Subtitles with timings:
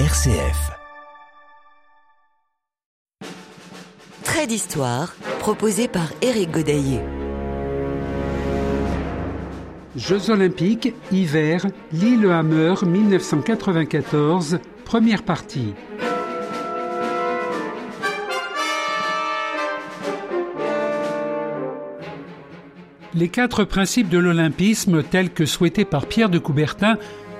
[0.00, 0.72] RCF.
[4.24, 6.98] Trait d'histoire proposé par Éric Godaillé.
[9.94, 15.74] Jeux olympiques, hiver, Lillehammer 1994, première partie.
[23.14, 26.98] Les quatre principes de l'olympisme tels que souhaités par Pierre de Coubertin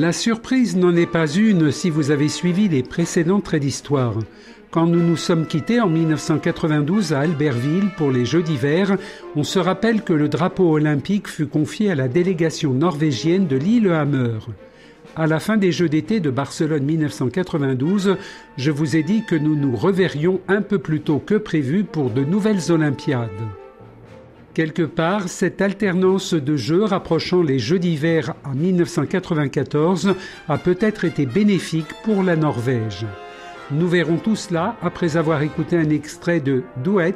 [0.00, 4.14] La surprise n'en est pas une si vous avez suivi les précédents traits d'histoire.
[4.70, 8.96] Quand nous nous sommes quittés en 1992 à Albertville pour les Jeux d'hiver,
[9.34, 14.38] on se rappelle que le drapeau olympique fut confié à la délégation norvégienne de Lillehammer.
[15.16, 18.18] À la fin des Jeux d'été de Barcelone 1992,
[18.56, 22.10] je vous ai dit que nous nous reverrions un peu plus tôt que prévu pour
[22.10, 23.30] de nouvelles Olympiades.
[24.58, 30.16] Quelque part, cette alternance de jeux rapprochant les Jeux d'hiver en 1994
[30.48, 33.06] a peut-être été bénéfique pour la Norvège.
[33.70, 37.14] Nous verrons tout cela après avoir écouté un extrait de Duet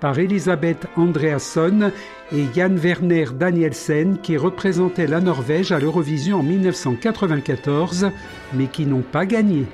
[0.00, 1.92] par Elisabeth Andreasson
[2.30, 8.10] et Jan Werner Danielsen qui représentaient la Norvège à l'Eurovision en 1994
[8.52, 9.64] mais qui n'ont pas gagné.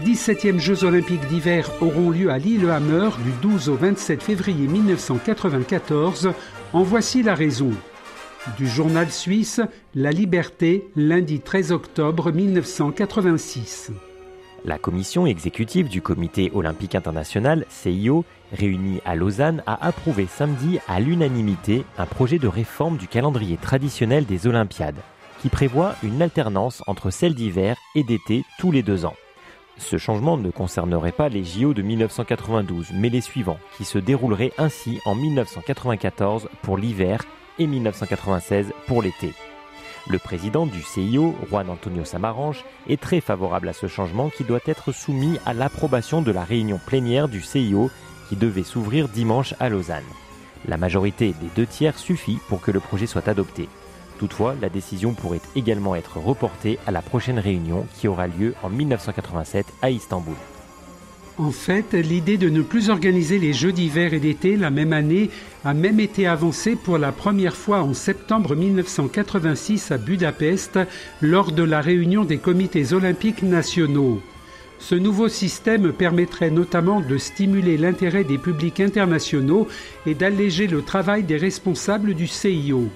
[0.00, 6.32] 17e Jeux olympiques d'hiver auront lieu à Lillehammer du 12 au 27 février 1994,
[6.72, 7.70] en voici la raison.
[8.56, 9.60] Du journal suisse
[9.94, 13.92] La Liberté, lundi 13 octobre 1986.
[14.64, 21.00] La commission exécutive du Comité olympique international, CIO, réunie à Lausanne, a approuvé samedi à
[21.00, 25.00] l'unanimité un projet de réforme du calendrier traditionnel des Olympiades,
[25.42, 29.14] qui prévoit une alternance entre celles d'hiver et d'été tous les deux ans.
[29.80, 34.52] Ce changement ne concernerait pas les JO de 1992, mais les suivants, qui se dérouleraient
[34.58, 37.24] ainsi en 1994 pour l'hiver
[37.58, 39.32] et 1996 pour l'été.
[40.08, 44.60] Le président du CIO, Juan Antonio Samaranch, est très favorable à ce changement qui doit
[44.66, 47.90] être soumis à l'approbation de la réunion plénière du CIO
[48.28, 50.04] qui devait s'ouvrir dimanche à Lausanne.
[50.68, 53.68] La majorité des deux tiers suffit pour que le projet soit adopté.
[54.20, 58.68] Toutefois, la décision pourrait également être reportée à la prochaine réunion qui aura lieu en
[58.68, 60.34] 1987 à Istanbul.
[61.38, 65.30] En fait, l'idée de ne plus organiser les Jeux d'hiver et d'été la même année
[65.64, 70.78] a même été avancée pour la première fois en septembre 1986 à Budapest
[71.22, 74.20] lors de la réunion des comités olympiques nationaux.
[74.80, 79.66] Ce nouveau système permettrait notamment de stimuler l'intérêt des publics internationaux
[80.04, 82.90] et d'alléger le travail des responsables du CIO.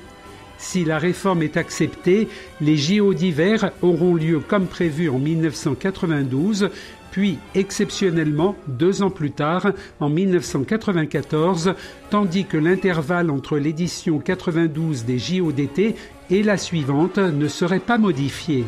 [0.64, 2.26] Si la réforme est acceptée,
[2.62, 6.70] les JO d'hiver auront lieu comme prévu en 1992,
[7.10, 11.74] puis exceptionnellement deux ans plus tard, en 1994,
[12.08, 15.96] tandis que l'intervalle entre l'édition 92 des JO d'été
[16.30, 18.64] et la suivante ne serait pas modifié.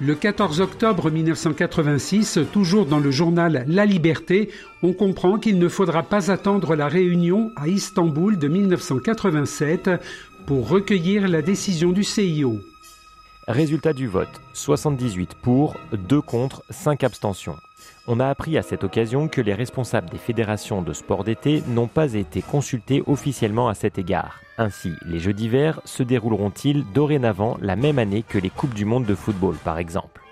[0.00, 4.50] Le 14 octobre 1986, toujours dans le journal La Liberté,
[4.82, 9.90] on comprend qu'il ne faudra pas attendre la réunion à Istanbul de 1987
[10.46, 12.60] pour recueillir la décision du CIO.
[13.48, 17.56] Résultat du vote 78 pour, 2 contre, 5 abstentions.
[18.06, 21.88] On a appris à cette occasion que les responsables des fédérations de sport d'été n'ont
[21.88, 24.40] pas été consultés officiellement à cet égard.
[24.58, 29.06] Ainsi, les Jeux d'hiver se dérouleront-ils dorénavant la même année que les Coupes du Monde
[29.06, 30.23] de football, par exemple?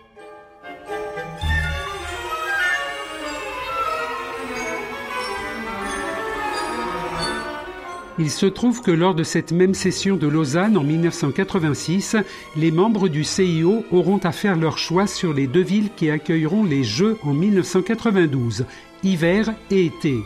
[8.18, 12.16] Il se trouve que lors de cette même session de Lausanne en 1986,
[12.56, 16.64] les membres du CIO auront à faire leur choix sur les deux villes qui accueilleront
[16.64, 18.66] les Jeux en 1992,
[19.02, 20.18] hiver et été.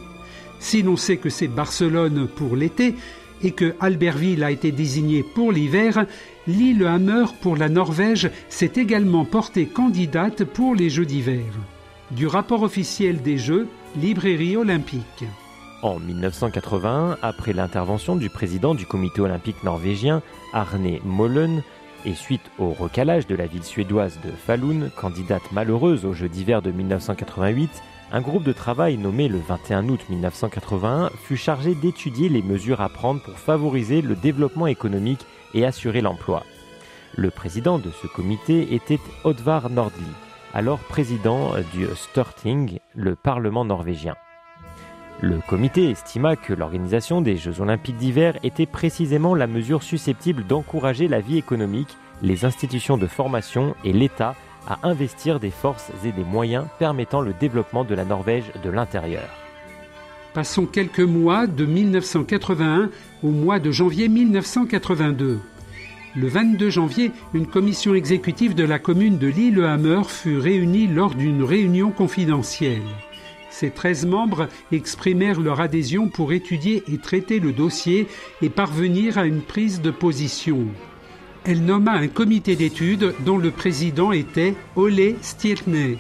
[0.59, 2.95] Si l'on sait que c'est Barcelone pour l'été,
[3.43, 6.07] et que Albertville a été désigné pour l'hiver,
[6.47, 11.45] Lillehammer pour la Norvège s'est également portée candidate pour les Jeux d'hiver.
[12.13, 13.69] Du rapport officiel des Jeux,
[14.01, 15.25] Librairie olympique.
[15.87, 20.21] En 1981, après l'intervention du président du comité olympique norvégien,
[20.53, 21.63] Arne Mollen,
[22.05, 26.61] et suite au recalage de la ville suédoise de Falun, candidate malheureuse aux Jeux d'hiver
[26.61, 27.71] de 1988,
[28.11, 32.89] un groupe de travail nommé le 21 août 1981 fut chargé d'étudier les mesures à
[32.89, 35.25] prendre pour favoriser le développement économique
[35.55, 36.43] et assurer l'emploi.
[37.15, 40.03] Le président de ce comité était Oddvar Nordli,
[40.53, 44.17] alors président du Storting, le Parlement norvégien.
[45.23, 51.09] Le comité estima que l'organisation des Jeux olympiques d'hiver était précisément la mesure susceptible d'encourager
[51.09, 54.35] la vie économique, les institutions de formation et l'État
[54.69, 59.29] à investir des forces et des moyens permettant le développement de la Norvège de l'intérieur.
[60.35, 62.91] Passons quelques mois de 1981
[63.23, 65.39] au mois de janvier 1982.
[66.15, 71.43] Le 22 janvier, une commission exécutive de la commune de Lillehammer fut réunie lors d'une
[71.43, 72.83] réunion confidentielle.
[73.59, 78.07] Ces 13 membres exprimèrent leur adhésion pour étudier et traiter le dossier
[78.43, 80.67] et parvenir à une prise de position
[81.49, 85.97] elle nomma un comité d'études dont le président était Ole Stietne.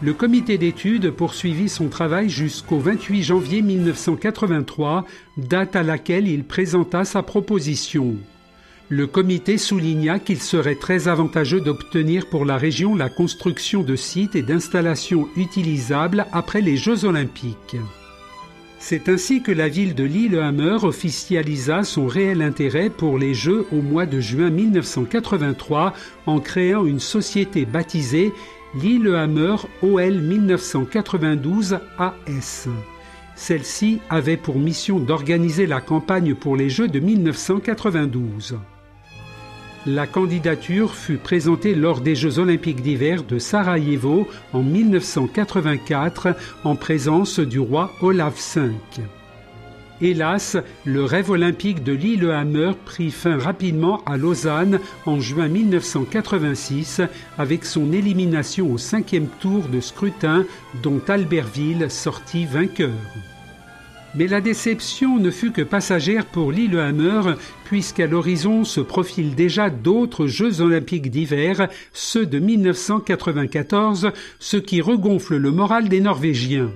[0.00, 5.06] Le comité d'études poursuivit son travail jusqu'au 28 janvier 1983,
[5.36, 8.14] date à laquelle il présenta sa proposition.
[8.92, 14.34] Le comité souligna qu'il serait très avantageux d'obtenir pour la région la construction de sites
[14.34, 17.76] et d'installations utilisables après les Jeux olympiques.
[18.80, 23.80] C'est ainsi que la ville de Lillehammer officialisa son réel intérêt pour les Jeux au
[23.80, 25.94] mois de juin 1983
[26.26, 28.32] en créant une société baptisée
[28.74, 32.68] Lillehammer OL 1992 AS.
[33.36, 38.58] Celle-ci avait pour mission d'organiser la campagne pour les Jeux de 1992.
[39.86, 47.40] La candidature fut présentée lors des Jeux olympiques d'hiver de Sarajevo en 1984 en présence
[47.40, 48.72] du roi Olaf V.
[50.02, 57.00] Hélas, le rêve olympique de Lillehammer prit fin rapidement à Lausanne en juin 1986
[57.38, 60.44] avec son élimination au cinquième tour de scrutin
[60.82, 62.90] dont Albertville sortit vainqueur.
[64.14, 70.26] Mais la déception ne fut que passagère pour Lillehammer, puisqu'à l'horizon se profilent déjà d'autres
[70.26, 76.70] Jeux olympiques d'hiver, ceux de 1994, ce qui regonfle le moral des Norvégiens.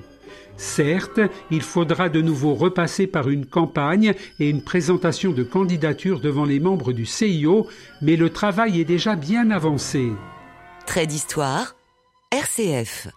[0.57, 6.45] Certes, il faudra de nouveau repasser par une campagne et une présentation de candidature devant
[6.45, 7.67] les membres du CIO,
[8.01, 10.13] mais le travail est déjà bien avancé.
[10.87, 11.75] Trait d'histoire,
[12.31, 13.09] RCF.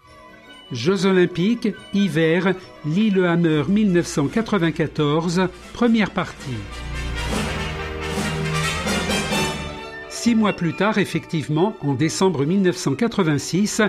[0.72, 2.54] Jeux olympiques, hiver,
[2.86, 6.58] Lillehammer 1994, première partie.
[10.10, 13.82] Six mois plus tard, effectivement, en décembre 1986,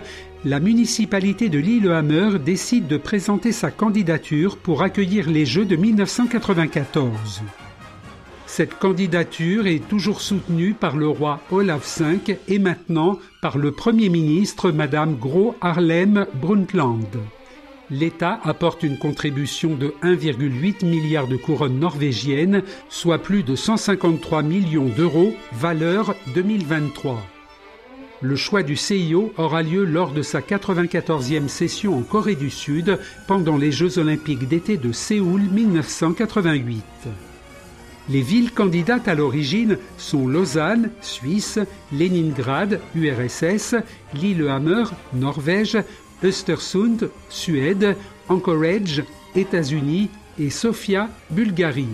[0.45, 7.43] la municipalité de Lillehammer décide de présenter sa candidature pour accueillir les Jeux de 1994.
[8.49, 14.09] Cette candidature est toujours soutenue par le roi Olaf V et maintenant par le Premier
[14.09, 17.07] ministre Madame Gro Harlem Brundtland.
[17.91, 24.89] L'État apporte une contribution de 1,8 milliard de couronnes norvégiennes, soit plus de 153 millions
[24.89, 27.21] d'euros, valeur 2023.
[28.23, 32.99] Le choix du CIO aura lieu lors de sa 94e session en Corée du Sud
[33.29, 37.28] pendant les Jeux olympiques d'été de Séoul 1988.
[38.09, 41.59] Les villes candidates à l'origine sont Lausanne, Suisse,
[41.93, 43.75] Leningrad, URSS,
[44.15, 45.79] Lillehammer, Norvège,
[46.25, 47.97] Östersund, Suède,
[48.29, 51.89] Anchorage, États-Unis et Sofia, Bulgarie.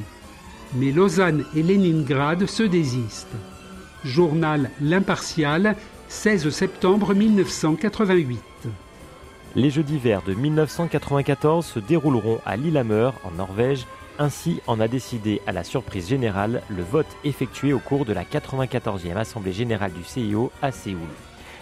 [0.76, 3.36] Mais Lausanne et Leningrad se désistent.
[4.04, 5.76] Journal L'Impartial,
[6.08, 8.40] 16 septembre 1988.
[9.56, 13.86] Les Jeux d'hiver de 1994 se dérouleront à Lillehammer, en Norvège.
[14.18, 18.22] Ainsi en a décidé à la surprise générale le vote effectué au cours de la
[18.22, 21.00] 94e Assemblée générale du CIO à Séoul.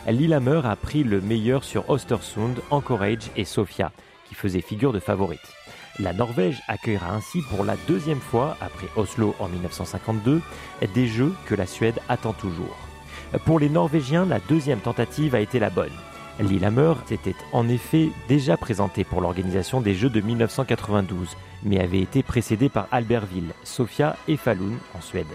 [0.06, 3.90] Lillehammer a pris le meilleur sur Ostersund, Anchorage et Sofia,
[4.28, 5.40] qui faisaient figure de favorites.
[5.98, 10.42] La Norvège accueillera ainsi pour la deuxième fois, après Oslo en 1952,
[10.94, 12.76] des Jeux que la Suède attend toujours.
[13.46, 15.92] Pour les Norvégiens, la deuxième tentative a été la bonne.
[16.40, 22.22] Lillehammer s'était en effet déjà présenté pour l'organisation des Jeux de 1992, mais avait été
[22.22, 25.26] précédé par Albertville, Sofia et Falun en Suède.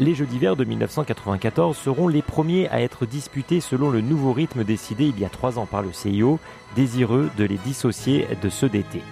[0.00, 4.62] Les Jeux d'hiver de 1994 seront les premiers à être disputés selon le nouveau rythme
[4.62, 6.38] décidé il y a trois ans par le CIO,
[6.76, 9.02] désireux de les dissocier de ceux d'été.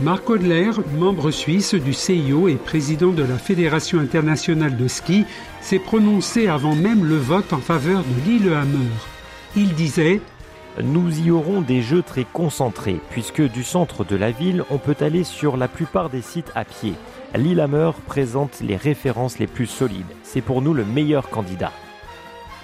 [0.00, 5.24] Marc Odler, membre suisse du CIO et président de la Fédération internationale de ski,
[5.60, 8.92] s'est prononcé avant même le vote en faveur de Lillehammer.
[9.56, 10.20] Il disait
[10.80, 14.96] Nous y aurons des jeux très concentrés, puisque du centre de la ville, on peut
[15.00, 16.94] aller sur la plupart des sites à pied.
[17.34, 20.06] Lillehammer présente les références les plus solides.
[20.22, 21.72] C'est pour nous le meilleur candidat.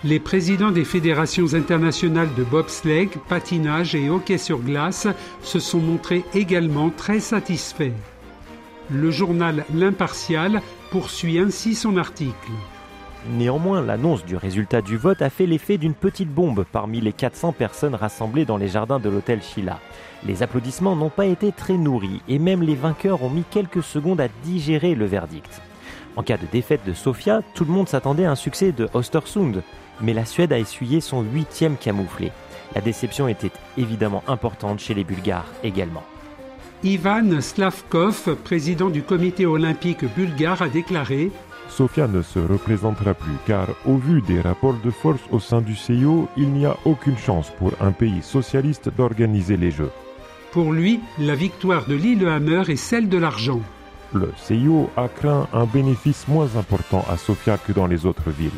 [0.04, 5.08] Les présidents des fédérations internationales de bobsleigh, patinage et hockey sur glace
[5.42, 7.94] se sont montrés également très satisfaits.
[8.90, 12.50] Le journal L'Impartial poursuit ainsi son article.
[13.30, 17.52] Néanmoins, l'annonce du résultat du vote a fait l'effet d'une petite bombe parmi les 400
[17.52, 19.80] personnes rassemblées dans les jardins de l'hôtel Sheila.
[20.26, 24.20] Les applaudissements n'ont pas été très nourris et même les vainqueurs ont mis quelques secondes
[24.20, 25.62] à digérer le verdict.
[26.16, 29.62] En cas de défaite de Sofia, tout le monde s'attendait à un succès de Ostersund,
[30.00, 32.32] mais la Suède a essuyé son huitième camouflé.
[32.74, 36.04] La déception était évidemment importante chez les Bulgares également.
[36.82, 41.30] Ivan Slavkov, président du comité olympique bulgare, a déclaré
[41.68, 45.74] Sofia ne se représentera plus car au vu des rapports de force au sein du
[45.74, 49.90] CIO, il n'y a aucune chance pour un pays socialiste d'organiser les Jeux.
[50.52, 53.60] Pour lui, la victoire de Lillehammer est celle de l'argent.
[54.12, 58.50] Le CIO a craint un bénéfice moins important à Sofia que dans les autres villes.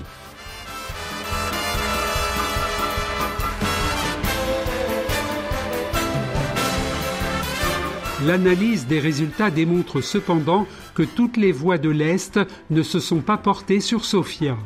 [8.27, 10.67] L'analyse des résultats démontre cependant
[10.97, 12.41] que toutes les voix de l'Est
[12.71, 14.57] ne se sont pas portées sur Sofia.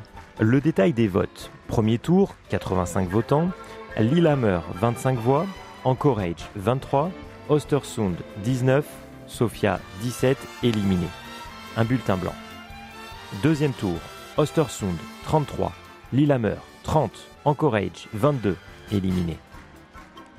[0.40, 1.50] Le détail des votes.
[1.68, 3.50] Premier tour, 85 votants.
[3.98, 5.44] Lillehammer, 25 voix.
[5.84, 7.10] Anchorage, 23.
[7.50, 8.86] Ostersund, 19.
[9.26, 10.38] Sofia, 17.
[10.62, 11.08] Éliminé.
[11.76, 12.34] Un bulletin blanc.
[13.42, 13.98] Deuxième tour.
[14.38, 15.72] Ostersund, 33.
[16.14, 17.12] Lillehammer, 30.
[17.44, 18.56] Anchorage, 22.
[18.90, 19.36] Éliminé.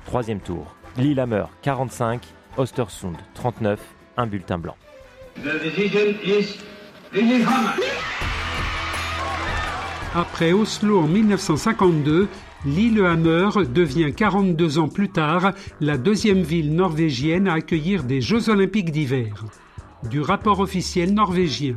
[0.06, 0.74] Troisième tour.
[0.96, 2.20] Lillehammer, 45.
[2.56, 3.80] Ostersund 39,
[4.16, 4.76] un bulletin blanc.
[10.14, 12.28] Après Oslo en 1952,
[12.66, 18.92] Lillehammer devient 42 ans plus tard la deuxième ville norvégienne à accueillir des Jeux olympiques
[18.92, 19.44] d'hiver.
[20.10, 21.76] Du rapport officiel norvégien.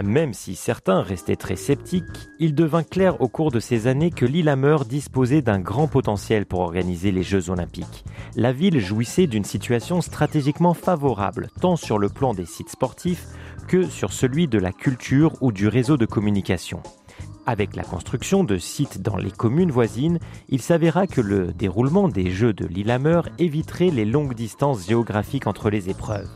[0.00, 2.04] Même si certains restaient très sceptiques,
[2.38, 6.60] il devint clair au cours de ces années que Lillehammer disposait d'un grand potentiel pour
[6.60, 8.04] organiser les Jeux olympiques.
[8.34, 13.26] La ville jouissait d'une situation stratégiquement favorable, tant sur le plan des sites sportifs
[13.68, 16.82] que sur celui de la culture ou du réseau de communication.
[17.44, 22.30] Avec la construction de sites dans les communes voisines, il s'avéra que le déroulement des
[22.30, 26.30] Jeux de Lillehammer éviterait les longues distances géographiques entre les épreuves.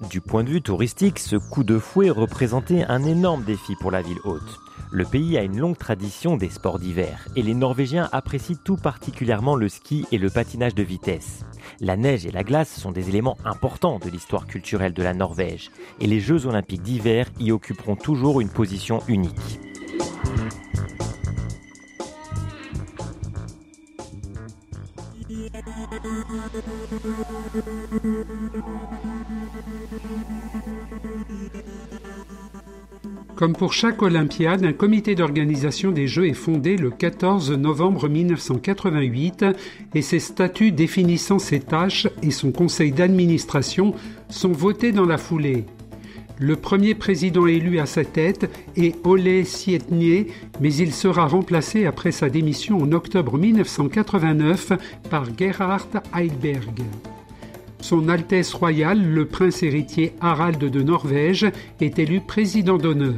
[0.00, 4.02] Du point de vue touristique, ce coup de fouet représentait un énorme défi pour la
[4.02, 4.60] ville haute.
[4.92, 9.56] Le pays a une longue tradition des sports d'hiver et les Norvégiens apprécient tout particulièrement
[9.56, 11.46] le ski et le patinage de vitesse.
[11.80, 15.70] La neige et la glace sont des éléments importants de l'histoire culturelle de la Norvège
[15.98, 19.60] et les Jeux olympiques d'hiver y occuperont toujours une position unique.
[33.36, 39.44] Comme pour chaque Olympiade, un comité d'organisation des Jeux est fondé le 14 novembre 1988
[39.94, 43.94] et ses statuts définissant ses tâches et son conseil d'administration
[44.30, 45.66] sont votés dans la foulée.
[46.38, 50.28] Le premier président élu à sa tête est Ole Sietnier,
[50.62, 54.72] mais il sera remplacé après sa démission en octobre 1989
[55.10, 56.84] par Gerhard Heilberg.
[57.88, 61.46] Son Altesse royale, le prince héritier Harald de Norvège,
[61.80, 63.14] est élu président d'honneur.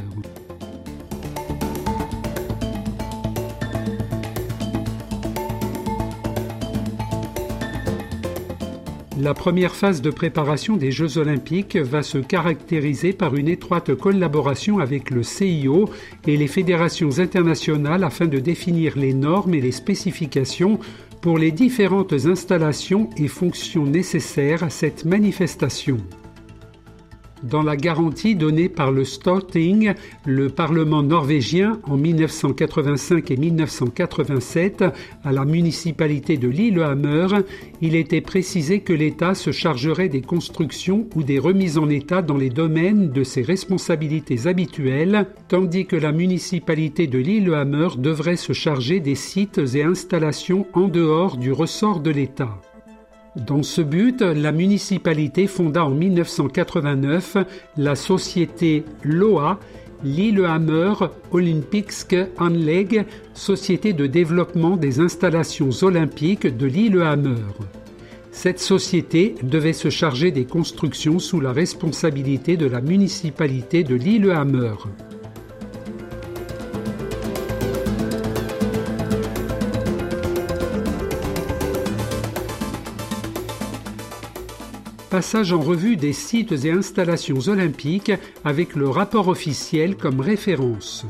[9.20, 14.78] La première phase de préparation des Jeux olympiques va se caractériser par une étroite collaboration
[14.78, 15.90] avec le CIO
[16.28, 20.78] et les fédérations internationales afin de définir les normes et les spécifications
[21.20, 25.96] pour les différentes installations et fonctions nécessaires à cette manifestation.
[27.42, 29.94] Dans la garantie donnée par le Storting,
[30.26, 34.84] le Parlement norvégien en 1985 et 1987
[35.24, 37.28] à la municipalité de Lillehammer,
[37.80, 42.36] il était précisé que l'État se chargerait des constructions ou des remises en état dans
[42.36, 49.00] les domaines de ses responsabilités habituelles, tandis que la municipalité de Lillehammer devrait se charger
[49.00, 52.60] des sites et installations en dehors du ressort de l'État.
[53.46, 57.36] Dans ce but, la municipalité fonda en 1989
[57.76, 59.60] la société LOA,
[60.02, 60.94] Lillehammer
[61.30, 67.36] Olympisk Anleg, société de développement des installations olympiques de Lillehammer.
[68.32, 74.74] Cette société devait se charger des constructions sous la responsabilité de la municipalité de Lillehammer.
[85.18, 88.12] Passage en revue des sites et installations olympiques
[88.44, 91.06] avec le rapport officiel comme référence.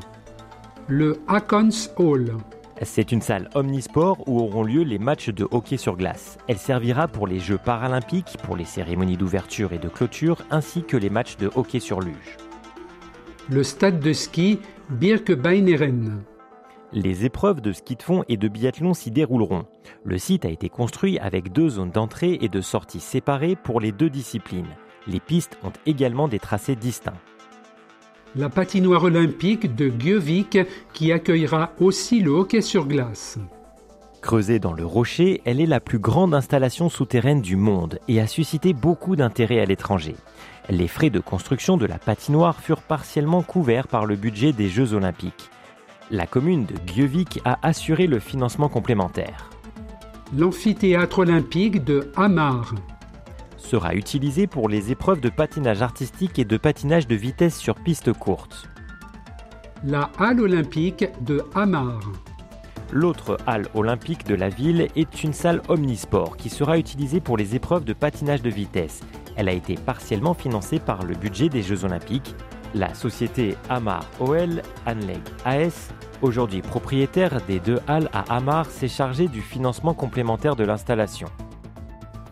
[0.87, 2.33] Le Hakons Hall.
[2.81, 6.39] C'est une salle omnisport où auront lieu les matchs de hockey sur glace.
[6.49, 10.97] Elle servira pour les Jeux paralympiques, pour les cérémonies d'ouverture et de clôture, ainsi que
[10.97, 12.39] les matchs de hockey sur luge.
[13.51, 16.23] Le stade de ski Birkebeineren.
[16.93, 19.67] Les épreuves de ski de fond et de biathlon s'y dérouleront.
[20.05, 23.93] Le site a été construit avec deux zones d'entrée et de sortie séparées pour les
[23.93, 24.75] deux disciplines.
[25.07, 27.21] Les pistes ont également des tracés distincts.
[28.37, 30.59] La patinoire olympique de Gjøvik
[30.95, 33.39] qui accueillera aussi le hockey sur glace.
[34.23, 38.27] Creusée dans le rocher, elle est la plus grande installation souterraine du monde et a
[38.27, 40.17] suscité beaucoup d'intérêt à l'étranger.
[40.71, 44.95] Les frais de construction de la patinoire furent partiellement couverts par le budget des Jeux
[44.95, 45.51] olympiques
[46.11, 49.51] la commune de Gjøvik a assuré le financement complémentaire.
[50.37, 52.75] L'amphithéâtre olympique de Hamar
[53.57, 58.13] sera utilisé pour les épreuves de patinage artistique et de patinage de vitesse sur piste
[58.13, 58.69] courte.
[59.85, 62.01] La halle olympique de Hamar.
[62.91, 67.55] L'autre halle olympique de la ville est une salle omnisport qui sera utilisée pour les
[67.55, 69.01] épreuves de patinage de vitesse.
[69.37, 72.35] Elle a été partiellement financée par le budget des Jeux olympiques.
[72.75, 79.29] La société Hamar OL Anleg AS Aujourd'hui propriétaire des deux halles à Hamar, s'est chargé
[79.29, 81.29] du financement complémentaire de l'installation.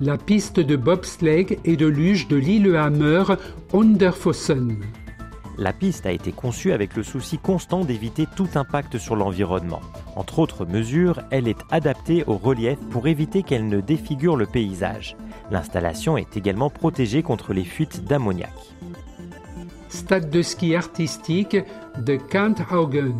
[0.01, 3.23] La piste de bobsleigh et de luge de Lillehammer
[3.73, 4.79] Underfossen.
[5.57, 9.81] La piste a été conçue avec le souci constant d'éviter tout impact sur l'environnement.
[10.17, 15.17] Entre autres mesures, elle est adaptée au relief pour éviter qu'elle ne défigure le paysage.
[15.51, 18.53] L'installation est également protégée contre les fuites d'ammoniac.
[19.89, 21.57] Stade de ski artistique
[21.99, 23.17] de Kanthaugen.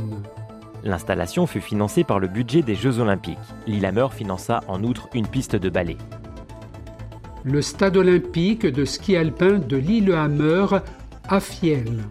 [0.83, 3.39] L'installation fut financée par le budget des Jeux Olympiques.
[3.67, 5.97] Lillehammer finança en outre une piste de ballet.
[7.45, 10.67] Le stade olympique de ski alpin de Lillehammer
[11.29, 12.03] à Fiel.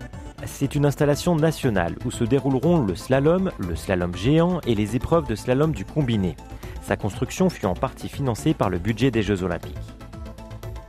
[0.46, 5.28] C'est une installation nationale où se dérouleront le slalom, le slalom géant et les épreuves
[5.28, 6.36] de slalom du combiné.
[6.82, 9.76] Sa construction fut en partie financée par le budget des Jeux Olympiques.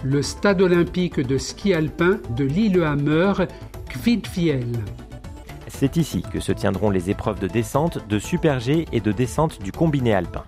[0.05, 3.33] Le stade olympique de ski alpin de Lillehammer,
[3.89, 4.67] Kvitfiel.
[5.69, 9.61] C'est ici que se tiendront les épreuves de descente, de super G et de descente
[9.63, 10.45] du combiné alpin.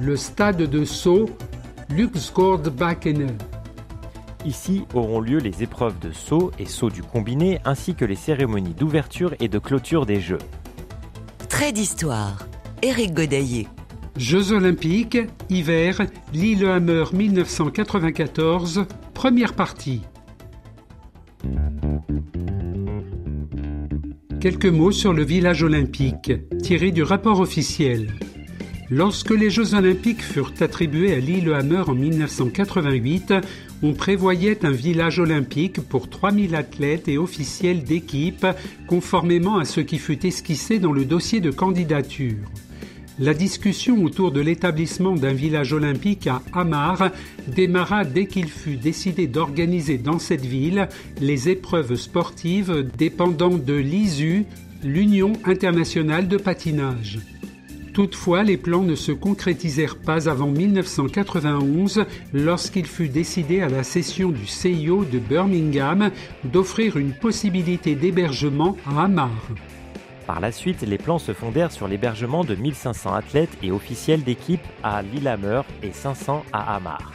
[0.00, 1.28] Le stade de saut
[1.90, 3.36] Luxgårdbackene.
[4.44, 8.74] Ici auront lieu les épreuves de saut et saut du combiné ainsi que les cérémonies
[8.74, 10.38] d'ouverture et de clôture des Jeux.
[11.48, 12.46] Trait d'histoire.
[12.80, 13.68] Éric Godaillé.
[14.16, 16.02] Jeux olympiques, hiver,
[16.34, 20.02] Lillehammer 1994, première partie.
[24.38, 28.12] Quelques mots sur le village olympique, tiré du rapport officiel.
[28.90, 33.32] Lorsque les Jeux olympiques furent attribués à Lillehammer en 1988,
[33.82, 38.46] on prévoyait un village olympique pour 3000 athlètes et officiels d'équipe,
[38.86, 42.36] conformément à ce qui fut esquissé dans le dossier de candidature.
[43.18, 47.10] La discussion autour de l'établissement d'un village olympique à Hamar
[47.46, 50.88] démarra dès qu'il fut décidé d'organiser dans cette ville
[51.20, 54.44] les épreuves sportives dépendant de l'ISU,
[54.82, 57.18] l'Union internationale de patinage.
[57.92, 64.30] Toutefois, les plans ne se concrétisèrent pas avant 1991 lorsqu'il fut décidé à la session
[64.30, 66.10] du CIO de Birmingham
[66.44, 69.50] d'offrir une possibilité d'hébergement à Hamar.
[70.26, 74.64] Par la suite, les plans se fondèrent sur l'hébergement de 1500 athlètes et officiels d'équipe
[74.82, 77.12] à Lillehammer et 500 à Hamar.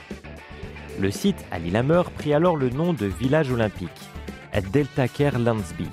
[1.00, 3.89] Le site à Lillehammer prit alors le nom de village olympique,
[4.74, 5.88] Delta Care Landsby,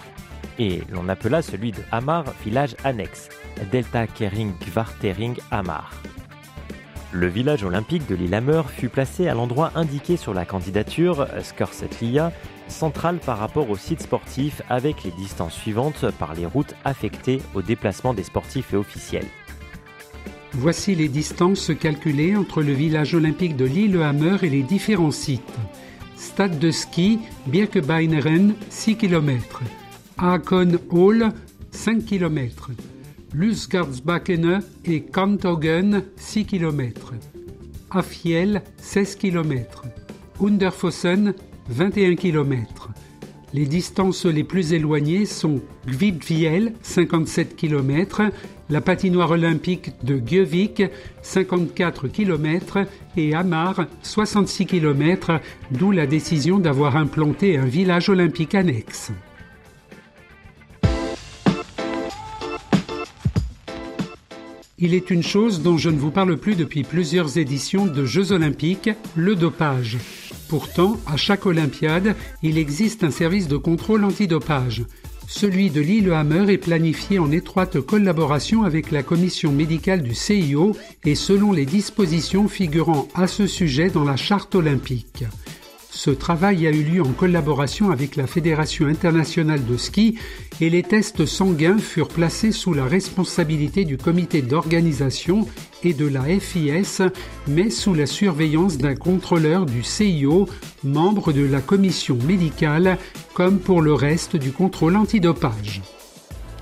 [0.58, 3.28] et l'on appela celui de Hamar village annexe,
[3.70, 5.92] Delta Kering Kvartering Hamar.
[7.12, 12.32] Le village olympique de Lillehammer fut placé à l'endroit indiqué sur la candidature, Skorsetlia,
[12.68, 17.62] central par rapport au site sportif avec les distances suivantes par les routes affectées au
[17.62, 19.26] déplacement des sportifs et officiels.
[20.52, 25.42] Voici les distances calculées entre le village olympique de Lillehammer et les différents sites.
[26.16, 29.62] Stade de ski, Birkebeineren, 6 km.
[30.16, 31.32] Akon Hall,
[31.72, 32.70] 5 km.
[33.34, 37.14] Lusgardsbakkene et Kantogen 6 km.
[37.90, 39.82] Affiel 16 km.
[40.40, 41.34] Underfossen
[41.68, 42.90] 21 km.
[43.52, 48.22] Les distances les plus éloignées sont Gvidviel 57 km,
[48.68, 50.82] la patinoire olympique de Gjøvik
[51.22, 52.78] 54 km
[53.16, 59.12] et Hamar 66 km, d'où la décision d'avoir implanté un village olympique annexe.
[64.78, 68.32] Il est une chose dont je ne vous parle plus depuis plusieurs éditions de Jeux
[68.32, 69.98] olympiques, le dopage.
[70.48, 74.84] Pourtant, à chaque Olympiade, il existe un service de contrôle antidopage.
[75.26, 81.14] Celui de Lillehammer est planifié en étroite collaboration avec la commission médicale du CIO et
[81.14, 85.24] selon les dispositions figurant à ce sujet dans la charte olympique.
[85.96, 90.18] Ce travail a eu lieu en collaboration avec la Fédération internationale de ski
[90.60, 95.46] et les tests sanguins furent placés sous la responsabilité du comité d'organisation
[95.84, 97.00] et de la FIS,
[97.46, 100.48] mais sous la surveillance d'un contrôleur du CIO,
[100.82, 102.98] membre de la commission médicale,
[103.32, 105.80] comme pour le reste du contrôle antidopage.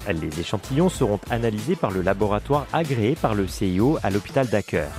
[0.08, 4.90] Les échantillons seront analysés par le laboratoire agréé par le CIO à l'hôpital d'Acker.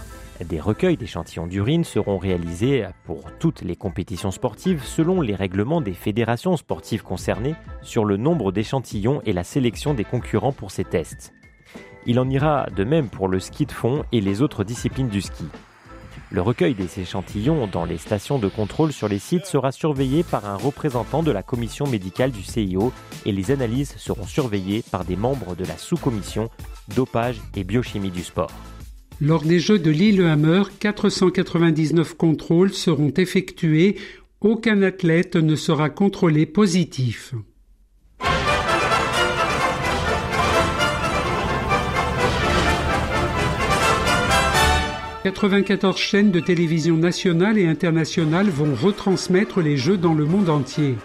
[0.41, 5.93] Des recueils d'échantillons d'urine seront réalisés pour toutes les compétitions sportives selon les règlements des
[5.93, 11.33] fédérations sportives concernées sur le nombre d'échantillons et la sélection des concurrents pour ces tests.
[12.05, 15.21] Il en ira de même pour le ski de fond et les autres disciplines du
[15.21, 15.45] ski.
[16.31, 20.45] Le recueil des échantillons dans les stations de contrôle sur les sites sera surveillé par
[20.45, 22.91] un représentant de la commission médicale du CIO
[23.27, 26.49] et les analyses seront surveillées par des membres de la sous-commission
[26.95, 28.51] dopage et biochimie du sport.
[29.21, 33.95] Lors des Jeux de Lillehammer, 499 contrôles seront effectués.
[34.41, 37.33] Aucun athlète ne sera contrôlé positif.
[45.23, 50.95] «94 chaînes de télévision nationales et internationales vont retransmettre les Jeux dans le monde entier.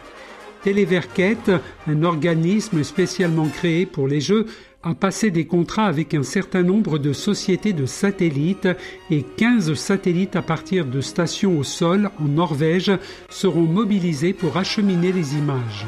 [0.65, 1.53] Téléverquette,
[1.87, 4.47] un organisme spécialement créé pour les Jeux,
[4.83, 8.69] a passé des contrats avec un certain nombre de sociétés de satellites
[9.11, 12.93] et 15 satellites à partir de stations au sol en Norvège
[13.29, 15.87] seront mobilisés pour acheminer les images.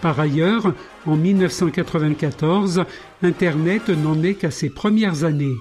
[0.00, 0.74] Par ailleurs,
[1.06, 2.84] en 1994,
[3.22, 5.56] Internet n'en est qu'à ses premières années.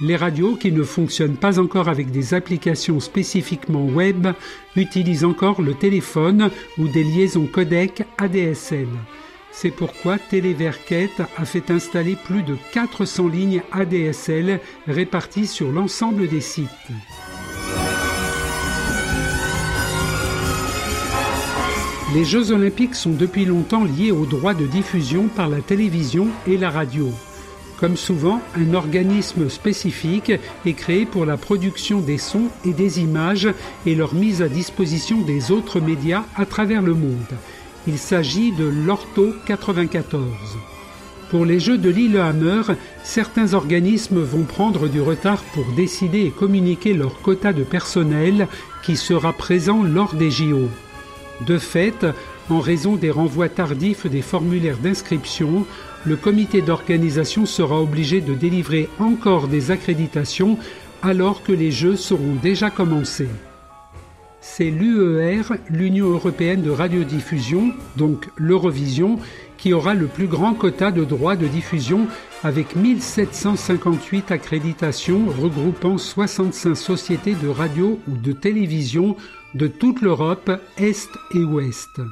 [0.00, 4.28] Les radios qui ne fonctionnent pas encore avec des applications spécifiquement web
[4.76, 8.88] utilisent encore le téléphone ou des liaisons codec ADSL.
[9.56, 16.40] C'est pourquoi Téléverquette a fait installer plus de 400 lignes ADSL réparties sur l'ensemble des
[16.40, 16.68] sites.
[22.14, 26.58] Les Jeux olympiques sont depuis longtemps liés aux droits de diffusion par la télévision et
[26.58, 27.10] la radio.
[27.78, 30.32] Comme souvent, un organisme spécifique
[30.66, 33.48] est créé pour la production des sons et des images
[33.86, 37.34] et leur mise à disposition des autres médias à travers le monde.
[37.86, 40.22] Il s'agit de l'Orto 94.
[41.28, 42.62] Pour les Jeux de Lillehammer,
[43.02, 48.48] certains organismes vont prendre du retard pour décider et communiquer leur quota de personnel
[48.82, 50.70] qui sera présent lors des JO.
[51.46, 52.06] De fait,
[52.48, 55.66] en raison des renvois tardifs des formulaires d'inscription,
[56.06, 60.58] le comité d'organisation sera obligé de délivrer encore des accréditations
[61.02, 63.28] alors que les Jeux seront déjà commencés
[64.46, 69.18] c'est l'UER, l'Union européenne de radiodiffusion, donc l'Eurovision,
[69.56, 72.06] qui aura le plus grand quota de droits de diffusion
[72.42, 79.16] avec 1758 accréditations regroupant 65 sociétés de radio ou de télévision
[79.54, 82.02] de toute l'Europe, Est et Ouest.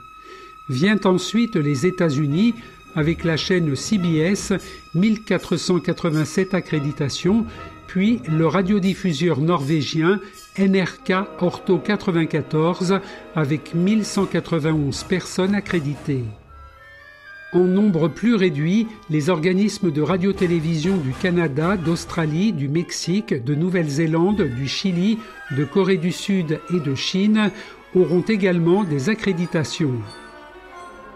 [0.71, 2.55] Vient ensuite les États-Unis
[2.97, 4.55] avec la chaîne CBS,
[4.95, 7.45] 1487 accréditations,
[7.87, 10.19] puis le radiodiffuseur norvégien
[10.59, 13.01] NRK Orto 94
[13.35, 16.25] avec 1191 personnes accréditées.
[17.55, 24.43] En nombre plus réduit, les organismes de radio-télévision du Canada, d'Australie, du Mexique, de Nouvelle-Zélande,
[24.43, 25.19] du Chili,
[25.57, 27.51] de Corée du Sud et de Chine
[27.95, 30.01] auront également des accréditations.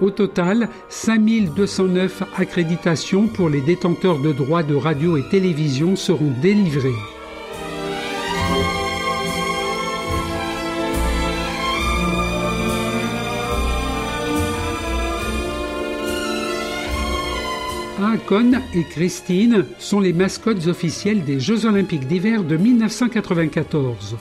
[0.00, 7.15] Au total, 5209 accréditations pour les détenteurs de droits de radio et télévision seront délivrées.
[18.26, 24.16] Akon et Christine sont les mascottes officielles des Jeux olympiques d'hiver de 1994.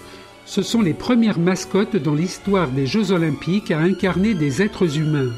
[0.45, 5.31] Ce sont les premières mascottes dans l'histoire des Jeux olympiques à incarner des êtres humains.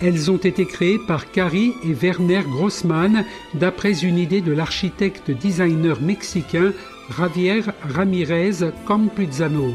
[0.00, 3.24] Elles ont été créées par Cari et Werner Grossman
[3.54, 6.72] d'après une idée de l'architecte designer mexicain
[7.18, 9.74] Javier Ramirez Campuzano.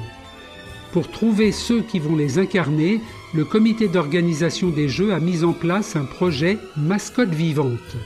[0.93, 3.01] Pour trouver ceux qui vont les incarner,
[3.33, 7.97] le comité d'organisation des Jeux a mis en place un projet Mascotte vivante.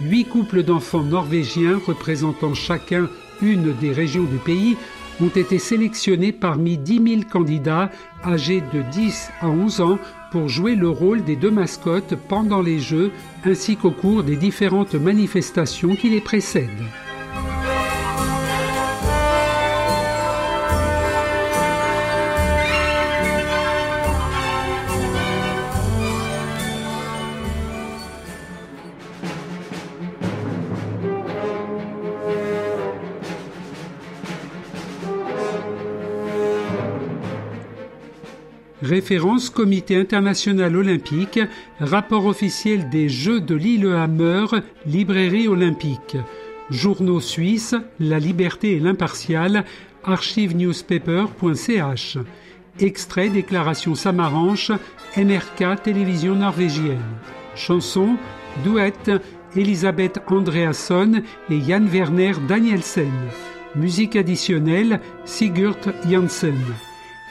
[0.00, 3.08] Huit couples d'enfants norvégiens représentant chacun
[3.42, 4.76] une des régions du pays
[5.20, 7.90] ont été sélectionnés parmi 10 000 candidats
[8.24, 9.98] âgés de 10 à 11 ans
[10.32, 13.12] pour jouer le rôle des deux mascottes pendant les Jeux
[13.44, 16.68] ainsi qu'au cours des différentes manifestations qui les précèdent.
[38.84, 41.40] Référence Comité international olympique,
[41.80, 44.44] rapport officiel des Jeux de Lillehammer,
[44.84, 46.18] librairie olympique.
[46.70, 49.64] Journaux suisses, La Liberté et l'Impartial,
[50.04, 52.18] archivenewspaper.ch.
[52.78, 54.70] Extrait Déclaration Samaranche,
[55.16, 57.00] NRK Télévision norvégienne.
[57.56, 58.18] Chanson,
[58.64, 58.92] Duet,
[59.56, 63.08] Elisabeth Andreasson et Jan Werner Danielsen.
[63.76, 66.60] Musique additionnelle, Sigurd Janssen.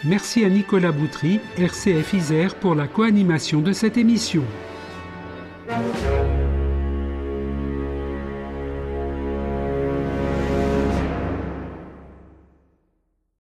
[0.05, 4.43] Merci à Nicolas Boutry, RCF Isère, pour la co-animation de cette émission.